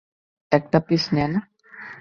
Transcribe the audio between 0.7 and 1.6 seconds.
Piece নে না!